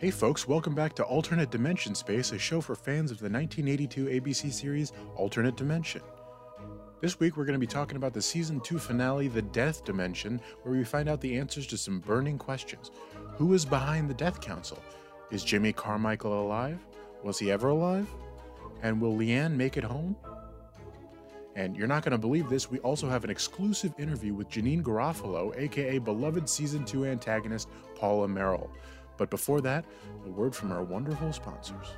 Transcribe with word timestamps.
Hey 0.00 0.10
folks, 0.10 0.48
welcome 0.48 0.74
back 0.74 0.94
to 0.94 1.04
Alternate 1.04 1.50
Dimension 1.50 1.94
Space, 1.94 2.32
a 2.32 2.38
show 2.38 2.62
for 2.62 2.74
fans 2.74 3.10
of 3.10 3.18
the 3.18 3.28
1982 3.28 4.06
ABC 4.06 4.50
series 4.50 4.94
Alternate 5.14 5.56
Dimension. 5.56 6.00
This 7.02 7.20
week 7.20 7.36
we're 7.36 7.44
going 7.44 7.52
to 7.52 7.58
be 7.58 7.66
talking 7.66 7.98
about 7.98 8.14
the 8.14 8.22
season 8.22 8.60
2 8.60 8.78
finale, 8.78 9.28
The 9.28 9.42
Death 9.42 9.84
Dimension, 9.84 10.40
where 10.62 10.74
we 10.74 10.84
find 10.84 11.06
out 11.06 11.20
the 11.20 11.36
answers 11.36 11.66
to 11.66 11.76
some 11.76 12.00
burning 12.00 12.38
questions. 12.38 12.92
Who 13.34 13.52
is 13.52 13.66
behind 13.66 14.08
the 14.08 14.14
Death 14.14 14.40
Council? 14.40 14.82
Is 15.30 15.44
Jimmy 15.44 15.74
Carmichael 15.74 16.46
alive? 16.46 16.78
Was 17.22 17.38
he 17.38 17.50
ever 17.50 17.68
alive? 17.68 18.08
And 18.82 19.02
will 19.02 19.14
Leanne 19.14 19.54
make 19.54 19.76
it 19.76 19.84
home? 19.84 20.16
And 21.56 21.76
you're 21.76 21.86
not 21.86 22.04
going 22.04 22.12
to 22.12 22.18
believe 22.18 22.48
this, 22.48 22.70
we 22.70 22.78
also 22.78 23.06
have 23.06 23.24
an 23.24 23.28
exclusive 23.28 23.92
interview 23.98 24.32
with 24.32 24.48
Janine 24.48 24.82
Garofalo, 24.82 25.54
aka 25.58 25.98
beloved 25.98 26.48
season 26.48 26.86
2 26.86 27.04
antagonist 27.04 27.68
Paula 27.96 28.28
Merrill. 28.28 28.70
But 29.20 29.28
before 29.28 29.60
that, 29.60 29.84
a 30.24 30.30
word 30.30 30.56
from 30.56 30.72
our 30.72 30.82
wonderful 30.82 31.30
sponsors. 31.34 31.88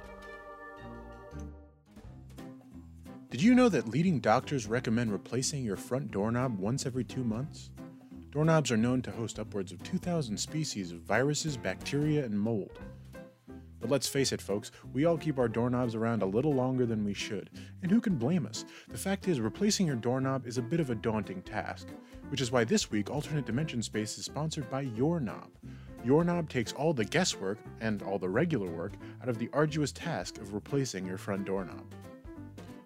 Did 3.31 3.41
you 3.41 3.55
know 3.55 3.69
that 3.69 3.87
leading 3.87 4.19
doctors 4.19 4.67
recommend 4.67 5.13
replacing 5.13 5.63
your 5.63 5.77
front 5.77 6.11
doorknob 6.11 6.59
once 6.59 6.85
every 6.85 7.05
two 7.05 7.23
months? 7.23 7.71
Doorknobs 8.33 8.73
are 8.73 8.77
known 8.77 9.03
to 9.03 9.13
host 9.13 9.39
upwards 9.39 9.71
of 9.71 9.81
2,000 9.85 10.37
species 10.37 10.91
of 10.91 10.99
viruses, 10.99 11.57
bacteria, 11.57 12.25
and 12.25 12.37
mold. 12.37 12.81
But 13.81 13.91
let's 13.91 14.09
face 14.09 14.33
it, 14.33 14.43
folks, 14.43 14.73
we 14.93 15.05
all 15.05 15.17
keep 15.17 15.39
our 15.39 15.49
doorknobs 15.49 15.95
around 15.95 16.23
a 16.23 16.27
little 16.27 16.55
longer 16.55 16.87
than 16.87 17.05
we 17.05 17.15
should, 17.15 17.51
and 17.83 17.91
who 17.93 18.01
can 18.01 18.17
blame 18.17 18.47
us? 18.47 18.65
The 18.89 18.99
fact 18.99 19.29
is, 19.29 19.41
replacing 19.41 19.87
your 19.87 19.95
doorknob 19.95 20.45
is 20.45 20.59
a 20.59 20.63
bit 20.63 20.81
of 20.81 20.91
a 20.91 20.97
daunting 20.97 21.43
task, 21.43 21.87
which 22.31 22.41
is 22.41 22.51
why 22.51 22.65
this 22.65 22.91
week 22.91 23.11
Alternate 23.11 23.47
Dimension 23.47 23.81
Space 23.81 24.19
is 24.19 24.25
sponsored 24.25 24.69
by 24.69 24.81
Your 24.81 25.21
Knob. 25.21 25.51
Your 26.05 26.25
Knob 26.25 26.49
takes 26.49 26.73
all 26.73 26.93
the 26.93 27.05
guesswork 27.05 27.59
and 27.81 28.03
all 28.03 28.19
the 28.19 28.29
regular 28.29 28.71
work 28.71 28.93
out 29.23 29.29
of 29.29 29.39
the 29.39 29.49
arduous 29.53 29.93
task 29.93 30.39
of 30.39 30.53
replacing 30.53 31.07
your 31.07 31.19
front 31.19 31.45
doorknob. 31.45 31.85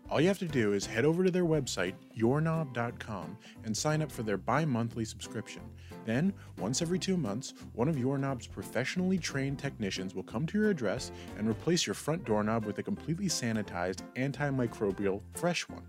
All 0.09 0.21
you 0.21 0.29
have 0.29 0.39
to 0.39 0.47
do 0.47 0.73
is 0.73 0.87
head 0.87 1.05
over 1.05 1.25
to 1.25 1.31
their 1.31 1.45
website, 1.45 1.95
yourknob.com, 2.17 3.37
and 3.65 3.77
sign 3.77 4.03
up 4.03 4.13
for 4.13 4.23
their 4.23 4.37
bi 4.37 4.65
monthly 4.65 5.05
subscription. 5.05 5.63
Then, 6.05 6.33
once 6.59 6.81
every 6.81 7.01
two 7.01 7.17
months, 7.17 7.55
one 7.73 7.89
of 7.89 7.99
Your 7.99 8.17
Knob's 8.17 8.47
professionally 8.47 9.19
trained 9.19 9.59
technicians 9.59 10.15
will 10.15 10.23
come 10.23 10.47
to 10.47 10.59
your 10.59 10.71
address 10.71 11.11
and 11.37 11.49
replace 11.49 11.87
your 11.87 11.95
front 11.95 12.25
doorknob 12.25 12.65
with 12.65 12.79
a 12.79 12.83
completely 12.85 13.27
sanitized, 13.27 14.03
antimicrobial, 14.15 15.23
fresh 15.35 15.69
one. 15.69 15.83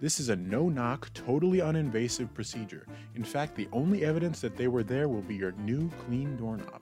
This 0.00 0.18
is 0.18 0.30
a 0.30 0.36
no 0.36 0.70
knock, 0.70 1.12
totally 1.12 1.58
uninvasive 1.58 2.32
procedure. 2.32 2.86
In 3.14 3.22
fact, 3.22 3.54
the 3.54 3.68
only 3.70 4.02
evidence 4.02 4.40
that 4.40 4.56
they 4.56 4.66
were 4.66 4.82
there 4.82 5.10
will 5.10 5.20
be 5.20 5.34
your 5.34 5.52
new 5.52 5.90
clean 6.06 6.38
doorknob. 6.38 6.80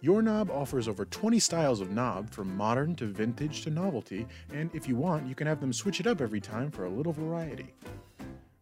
Your 0.00 0.20
Knob 0.20 0.50
offers 0.50 0.88
over 0.88 1.04
20 1.04 1.38
styles 1.38 1.80
of 1.80 1.92
knob 1.92 2.30
from 2.30 2.56
modern 2.56 2.96
to 2.96 3.06
vintage 3.06 3.62
to 3.62 3.70
novelty, 3.70 4.26
and 4.52 4.68
if 4.74 4.88
you 4.88 4.96
want, 4.96 5.26
you 5.26 5.34
can 5.36 5.46
have 5.46 5.60
them 5.60 5.72
switch 5.72 6.00
it 6.00 6.06
up 6.06 6.20
every 6.20 6.40
time 6.40 6.70
for 6.72 6.86
a 6.86 6.90
little 6.90 7.12
variety. 7.12 7.72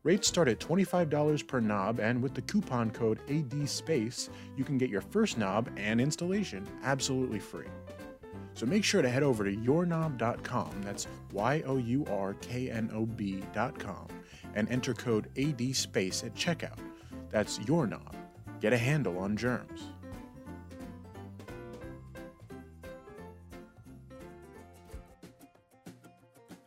Rates 0.04 0.28
start 0.28 0.48
at 0.48 0.60
$25 0.60 1.46
per 1.46 1.60
knob, 1.60 2.00
and 2.00 2.22
with 2.22 2.34
the 2.34 2.42
coupon 2.42 2.90
code 2.90 3.20
ADSPACE, 3.26 4.28
you 4.54 4.64
can 4.64 4.76
get 4.76 4.90
your 4.90 5.00
first 5.00 5.38
knob 5.38 5.70
and 5.78 5.98
installation 5.98 6.66
absolutely 6.84 7.40
free. 7.40 7.68
So 8.54 8.66
make 8.66 8.84
sure 8.84 9.02
to 9.02 9.10
head 9.10 9.24
over 9.24 9.44
to 9.44 9.54
yourknob.com, 9.54 10.82
that's 10.82 11.08
Y 11.32 11.62
O 11.66 11.76
U 11.76 12.06
R 12.08 12.34
K 12.34 12.70
N 12.70 12.90
O 12.94 13.04
B.com, 13.04 14.06
and 14.54 14.68
enter 14.70 14.94
code 14.94 15.28
AD 15.36 15.74
space 15.74 16.22
at 16.22 16.34
checkout. 16.34 16.78
That's 17.30 17.58
your 17.66 17.86
knob. 17.86 18.14
Get 18.60 18.72
a 18.72 18.78
handle 18.78 19.18
on 19.18 19.36
germs. 19.36 19.88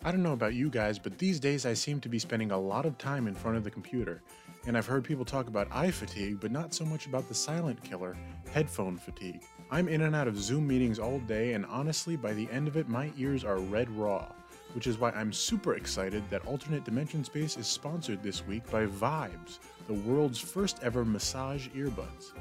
I 0.03 0.11
don't 0.11 0.23
know 0.23 0.33
about 0.33 0.53
you 0.53 0.69
guys, 0.69 0.99
but 0.99 1.17
these 1.17 1.39
days 1.39 1.65
I 1.65 1.73
seem 1.73 1.99
to 2.01 2.07
be 2.07 2.19
spending 2.19 2.51
a 2.51 2.57
lot 2.57 2.85
of 2.85 2.97
time 2.97 3.27
in 3.27 3.33
front 3.33 3.57
of 3.57 3.63
the 3.63 3.71
computer. 3.71 4.21
And 4.67 4.77
I've 4.77 4.85
heard 4.85 5.05
people 5.05 5.23
talk 5.23 5.47
about 5.47 5.69
eye 5.71 5.91
fatigue, 5.91 6.41
but 6.41 6.51
not 6.51 6.73
so 6.73 6.83
much 6.83 7.05
about 7.05 7.29
the 7.29 7.33
silent 7.33 7.81
killer, 7.83 8.17
headphone 8.51 8.97
fatigue. 8.97 9.41
I'm 9.71 9.87
in 9.87 10.01
and 10.01 10.13
out 10.13 10.27
of 10.27 10.37
Zoom 10.37 10.67
meetings 10.67 10.99
all 10.99 11.19
day, 11.19 11.53
and 11.53 11.65
honestly, 11.67 12.17
by 12.17 12.33
the 12.33 12.49
end 12.51 12.67
of 12.67 12.75
it, 12.75 12.89
my 12.89 13.09
ears 13.17 13.45
are 13.45 13.59
red 13.59 13.89
raw. 13.89 14.27
Which 14.73 14.85
is 14.85 14.97
why 14.97 15.11
I'm 15.11 15.31
super 15.31 15.75
excited 15.75 16.21
that 16.29 16.45
Alternate 16.45 16.83
Dimension 16.83 17.23
Space 17.23 17.55
is 17.55 17.65
sponsored 17.65 18.21
this 18.21 18.45
week 18.45 18.69
by 18.69 18.85
Vibez, 18.87 19.59
the 19.87 19.93
world's 19.93 20.39
first 20.39 20.83
ever 20.83 21.05
massage 21.05 21.69
earbuds. 21.69 22.33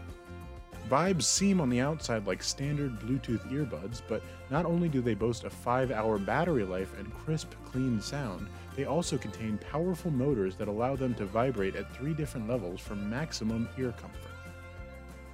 Vibez 0.89 1.27
seem 1.27 1.61
on 1.61 1.69
the 1.69 1.81
outside 1.81 2.27
like 2.27 2.43
standard 2.43 2.99
Bluetooth 3.01 3.45
earbuds, 3.51 4.03
but 4.07 4.23
not 4.51 4.65
only 4.65 4.89
do 4.89 5.01
they 5.01 5.15
boast 5.15 5.45
a 5.45 5.51
5 5.51 5.91
hour 5.91 6.19
battery 6.19 6.65
life 6.65 6.97
and 6.99 7.13
crisp, 7.13 7.53
clean 7.65 8.01
sound, 8.01 8.47
they 8.77 8.85
also 8.85 9.19
contain 9.19 9.59
powerful 9.59 10.13
motors 10.13 10.55
that 10.57 10.69
allow 10.69 10.95
them 10.95 11.15
to 11.15 11.25
vibrate 11.25 11.75
at 11.75 11.93
three 11.97 12.15
different 12.15 12.49
levels 12.49 12.81
for 12.81 12.95
maximum 12.95 13.69
ear 13.77 13.93
comfort. 13.93 14.31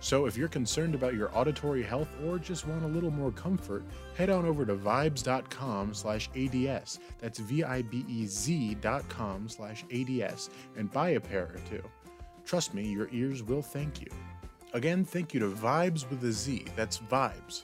So 0.01 0.27
if 0.27 0.37
you're 0.37 0.49
concerned 0.49 0.97
about 0.97 1.15
your 1.15 1.31
auditory 1.37 1.83
health 1.83 2.09
or 2.25 2.39
just 2.39 2.67
want 2.67 2.83
a 2.83 2.89
little 2.89 3.11
more 3.11 3.31
comfort, 3.31 3.85
head 4.17 4.31
on 4.31 4.45
over 4.45 4.65
to 4.65 4.75
vibez.com 4.75 5.95
slash 5.95 6.29
ADS. 6.35 6.99
That's 7.21 7.39
V-I-B-E-Z 7.39 8.75
dot 8.77 9.09
com 9.09 9.49
slash 9.49 9.85
ADS 9.93 10.51
and 10.77 10.91
buy 10.91 11.11
a 11.11 11.21
pair 11.21 11.53
or 11.55 11.61
two. 11.69 11.83
Trust 12.45 12.75
me, 12.75 12.91
your 12.91 13.09
ears 13.13 13.45
will 13.45 13.63
thank 13.63 14.01
you. 14.01 14.09
Again, 14.75 15.05
thank 15.05 15.35
you 15.35 15.41
to 15.41 15.49
Vibez 15.49 16.09
with 16.09 16.25
a 16.25 16.33
Z. 16.33 16.65
That's 16.77 16.97
Vibez. 16.97 17.63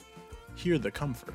Hear 0.55 0.77
the 0.77 0.91
comfort. 0.91 1.33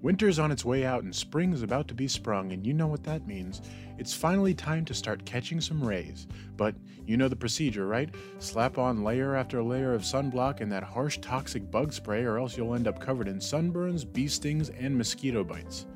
Winter's 0.00 0.38
on 0.38 0.50
its 0.50 0.64
way 0.64 0.84
out 0.84 1.02
and 1.02 1.14
spring 1.14 1.52
is 1.52 1.62
about 1.62 1.88
to 1.88 1.94
be 1.94 2.08
sprung, 2.08 2.52
and 2.52 2.66
you 2.66 2.72
know 2.72 2.86
what 2.86 3.04
that 3.04 3.26
means. 3.26 3.60
It's 3.98 4.14
finally 4.14 4.54
time 4.54 4.84
to 4.86 4.94
start 4.94 5.24
catching 5.26 5.60
some 5.60 5.82
rays. 5.82 6.26
But 6.56 6.74
you 7.06 7.18
know 7.18 7.28
the 7.28 7.36
procedure, 7.36 7.86
right? 7.86 8.14
Slap 8.38 8.78
on 8.78 9.04
layer 9.04 9.34
after 9.34 9.62
layer 9.62 9.94
of 9.94 10.02
sunblock 10.02 10.60
and 10.60 10.72
that 10.72 10.82
harsh 10.82 11.18
toxic 11.18 11.70
bug 11.70 11.92
spray, 11.92 12.24
or 12.24 12.38
else 12.38 12.56
you'll 12.56 12.74
end 12.74 12.88
up 12.88 12.98
covered 12.98 13.28
in 13.28 13.38
sunburns, 13.38 14.10
bee 14.10 14.28
stings, 14.28 14.70
and 14.70 14.96
mosquito 14.96 15.44
bites. 15.44 15.86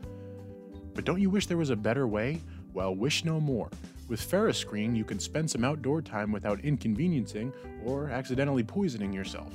But 0.95 1.05
don't 1.07 1.21
you 1.21 1.31
wish 1.31 1.47
there 1.47 1.57
was 1.57 1.71
a 1.71 1.77
better 1.77 2.07
way? 2.07 2.41
Well, 2.75 2.95
wish 2.95 3.25
no 3.25 3.41
more. 3.41 3.71
With 4.09 4.21
Pherascreen, 4.21 4.97
you 4.97 5.05
can 5.05 5.19
spend 5.19 5.51
some 5.51 5.65
outdoor 5.65 6.01
time 6.01 6.33
without 6.33 6.61
inconveniencing 6.65 7.53
or 7.85 8.09
accidentally 8.09 8.65
poisoning 8.65 9.13
yourself. 9.13 9.53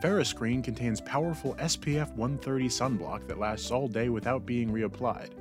Pherascreen 0.00 0.62
contains 0.62 1.00
powerful 1.00 1.56
SPF 1.56 2.14
130 2.14 2.68
sunblock 2.68 3.26
that 3.26 3.40
lasts 3.40 3.72
all 3.72 3.88
day 3.88 4.08
without 4.08 4.46
being 4.46 4.70
reapplied. 4.70 5.32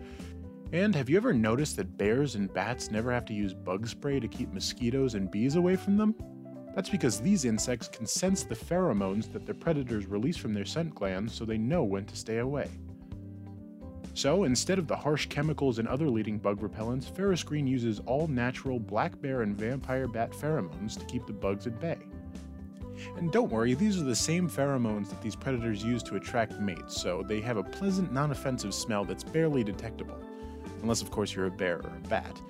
And 0.73 0.93
have 0.95 1.07
you 1.07 1.17
ever 1.17 1.33
noticed 1.33 1.77
that 1.77 1.97
bears 1.97 2.35
and 2.35 2.51
bats 2.51 2.91
never 2.91 3.11
have 3.11 3.25
to 3.25 3.33
use 3.33 3.53
bug 3.53 3.87
spray 3.87 4.19
to 4.19 4.27
keep 4.27 4.51
mosquitoes 4.51 5.13
and 5.13 5.29
bees 5.29 5.55
away 5.55 5.75
from 5.75 5.95
them? 5.95 6.15
That's 6.75 6.89
because 6.89 7.19
these 7.19 7.45
insects 7.45 7.87
can 7.87 8.05
sense 8.07 8.43
the 8.43 8.55
pheromones 8.55 9.31
that 9.33 9.45
their 9.45 9.55
predators 9.55 10.07
release 10.07 10.37
from 10.37 10.53
their 10.53 10.65
scent 10.65 10.95
glands 10.95 11.33
so 11.33 11.45
they 11.45 11.57
know 11.57 11.83
when 11.83 12.05
to 12.05 12.15
stay 12.15 12.39
away. 12.39 12.69
So, 14.19 14.43
instead 14.43 14.79
of 14.79 14.85
the 14.85 14.97
harsh 14.97 15.27
chemicals 15.27 15.79
and 15.79 15.87
other 15.87 16.09
leading 16.09 16.39
bug 16.39 16.59
repellents, 16.59 17.09
Pherascreen 17.09 17.65
uses 17.65 18.01
all 18.05 18.27
natural 18.27 18.77
black 18.77 19.21
bear 19.21 19.43
and 19.43 19.55
vampire 19.55 20.09
bat 20.09 20.31
pheromones 20.31 20.99
to 20.99 21.05
keep 21.05 21.25
the 21.25 21.31
bugs 21.31 21.67
at 21.67 21.79
bay. 21.79 21.97
And 23.15 23.31
don't 23.31 23.49
worry, 23.49 23.75
these 23.75 23.97
are 23.97 24.03
the 24.03 24.13
same 24.13 24.49
pheromones 24.49 25.07
that 25.07 25.21
these 25.21 25.37
predators 25.37 25.85
use 25.85 26.03
to 26.03 26.17
attract 26.17 26.59
mates, 26.59 27.01
so 27.01 27.23
they 27.23 27.39
have 27.39 27.55
a 27.55 27.63
pleasant, 27.63 28.11
non 28.11 28.31
offensive 28.31 28.73
smell 28.73 29.05
that's 29.05 29.23
barely 29.23 29.63
detectable. 29.63 30.19
Unless, 30.81 31.01
of 31.01 31.11
course, 31.11 31.33
you're 31.33 31.45
a 31.45 31.51
bear 31.51 31.77
or 31.77 31.93
a 31.95 32.07
bat. 32.09 32.41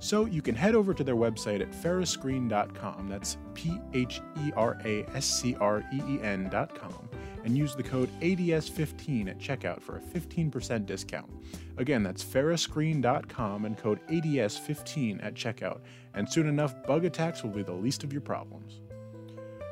So 0.00 0.24
you 0.24 0.42
can 0.42 0.56
head 0.56 0.74
over 0.74 0.92
to 0.92 1.04
their 1.04 1.14
website 1.14 1.60
at 1.60 1.70
pherascreen.com, 1.70 3.06
that's 3.08 3.36
P 3.54 3.78
H 3.94 4.20
E 4.44 4.50
R 4.56 4.76
A 4.84 5.04
S 5.14 5.26
C 5.26 5.54
R 5.60 5.84
E 5.94 6.02
E 6.04 6.20
N.com, 6.20 7.08
and 7.44 7.56
use 7.56 7.74
the 7.74 7.82
code 7.82 8.10
ADS15 8.20 9.28
at 9.28 9.38
checkout 9.38 9.82
for 9.82 9.96
a 9.96 10.00
15% 10.00 10.86
discount. 10.86 11.30
Again, 11.76 12.02
that's 12.02 12.24
pherascreen.com 12.24 13.64
and 13.64 13.76
code 13.76 14.00
ADS15 14.08 15.24
at 15.24 15.34
checkout, 15.34 15.80
and 16.14 16.28
soon 16.28 16.48
enough, 16.48 16.74
bug 16.86 17.04
attacks 17.04 17.42
will 17.42 17.50
be 17.50 17.62
the 17.62 17.72
least 17.72 18.04
of 18.04 18.12
your 18.12 18.22
problems. 18.22 18.80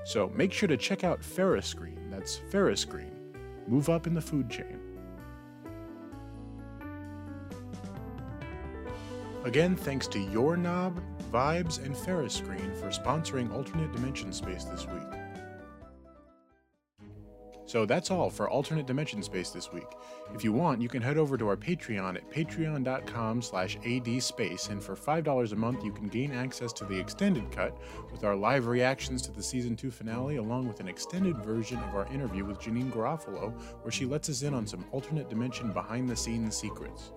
So 0.05 0.31
make 0.35 0.53
sure 0.53 0.69
to 0.69 0.77
check 0.77 1.05
out 1.05 1.21
Pherascreen, 1.21 2.11
that's 2.11 2.41
Pherascreen. 2.51 3.13
Move 3.69 3.89
up 3.89 4.07
in 4.07 4.15
the 4.15 4.21
food 4.21 4.51
chain. 4.51 4.81
Again, 9.45 9.75
thanks 9.75 10.07
to 10.09 10.19
Your 10.19 10.57
Knob, 10.57 11.01
Vibez, 11.33 11.79
and 11.79 11.95
Pherascreen 11.95 12.79
for 12.79 12.89
sponsoring 12.89 13.55
Alternate 13.55 13.93
Dimension 13.93 14.33
Space 14.33 14.65
this 14.65 14.87
week. 14.87 15.20
So 17.71 17.87
that's 17.87 18.11
all 18.11 18.31
for 18.31 18.51
Alternate 18.51 18.89
Dimension 18.89 19.23
Space 19.23 19.51
this 19.51 19.73
week. 19.73 19.87
If 20.35 20.43
you 20.43 20.53
want, 20.53 20.83
you 20.83 20.89
can 20.89 21.01
head 21.01 21.17
over 21.17 21.39
to 21.39 21.47
our 21.47 21.57
Patreon 21.57 22.17
at 22.17 22.29
patreon.com 22.29 23.41
slash 23.43 23.79
adspace, 23.85 24.71
and 24.71 24.83
for 24.83 24.97
$5 24.97 25.53
a 25.53 25.55
month, 25.55 25.85
you 25.85 25.93
can 25.93 26.09
gain 26.09 26.33
access 26.33 26.73
to 26.73 26.85
the 26.85 26.99
extended 26.99 27.49
cut 27.53 27.79
with 28.11 28.25
our 28.25 28.35
live 28.35 28.67
reactions 28.67 29.23
to 29.23 29.31
the 29.31 29.41
Season 29.41 29.77
2 29.77 29.93
finale, 29.93 30.39
along 30.39 30.67
with 30.67 30.81
an 30.81 30.89
extended 30.89 31.37
version 31.45 31.79
of 31.79 31.95
our 31.95 32.13
interview 32.13 32.45
with 32.45 32.59
Janine 32.59 32.91
Garofalo, 32.91 33.53
where 33.83 33.93
she 33.93 34.05
lets 34.05 34.29
us 34.29 34.43
in 34.43 34.53
on 34.53 34.67
some 34.67 34.85
alternate 34.91 35.31
dimension 35.31 35.71
behind-the-scenes 35.71 36.57
secrets. 36.57 37.13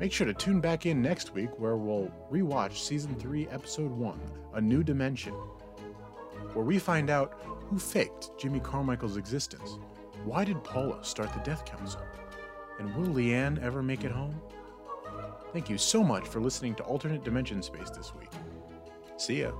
Make 0.00 0.10
sure 0.10 0.26
to 0.26 0.32
tune 0.32 0.58
back 0.58 0.86
in 0.86 1.02
next 1.02 1.34
week 1.34 1.50
where 1.58 1.76
we'll 1.76 2.10
rewatch 2.32 2.78
Season 2.78 3.14
3, 3.14 3.48
Episode 3.48 3.90
1, 3.90 4.20
A 4.54 4.60
New 4.62 4.82
Dimension, 4.82 5.34
where 6.56 6.64
we 6.64 6.78
find 6.78 7.10
out 7.10 7.38
who 7.68 7.78
faked 7.78 8.30
Jimmy 8.38 8.60
Carmichael's 8.60 9.18
existence, 9.18 9.78
why 10.24 10.42
did 10.42 10.64
Paula 10.64 11.04
start 11.04 11.30
the 11.34 11.40
Death 11.40 11.66
Council, 11.66 12.00
and 12.78 12.94
will 12.96 13.12
Leanne 13.14 13.62
ever 13.62 13.82
make 13.82 14.04
it 14.04 14.10
home? 14.10 14.40
Thank 15.52 15.68
you 15.68 15.76
so 15.76 16.02
much 16.02 16.26
for 16.26 16.40
listening 16.40 16.74
to 16.76 16.82
Alternate 16.84 17.24
Dimension 17.24 17.62
Space 17.62 17.90
this 17.90 18.14
week. 18.14 18.30
See 19.18 19.42
ya. 19.42 19.52